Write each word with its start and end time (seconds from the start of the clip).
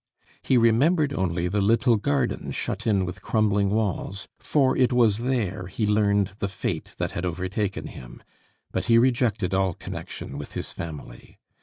He 0.41 0.57
remembered 0.57 1.13
only 1.13 1.47
the 1.47 1.61
little 1.61 1.95
garden 1.95 2.49
shut 2.49 2.87
in 2.87 3.05
with 3.05 3.21
crumbling 3.21 3.69
walls, 3.69 4.27
for 4.39 4.75
it 4.75 4.91
was 4.91 5.19
there 5.19 5.67
he 5.67 5.85
learned 5.85 6.31
the 6.39 6.47
fate 6.47 6.95
that 6.97 7.11
had 7.11 7.23
overtaken 7.23 7.85
him; 7.85 8.23
but 8.71 8.85
he 8.85 8.97
rejected 8.97 9.53
all 9.53 9.75
connection 9.75 10.39
with 10.39 10.53
his 10.55 10.71
family. 10.71 11.37